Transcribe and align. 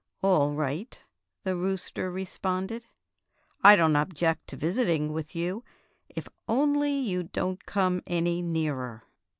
"All 0.23 0.53
right," 0.55 0.99
the 1.43 1.55
rooster 1.55 2.09
responded; 2.11 2.87
"I 3.63 3.75
don't 3.75 3.95
object 3.95 4.47
to 4.47 4.55
visiting 4.55 5.13
with 5.13 5.35
you, 5.35 5.63
if 6.09 6.27
only 6.47 6.93
you 6.97 7.21
don't 7.21 7.63
come 7.67 8.01
any 8.07 8.41
nearer." 8.41 9.03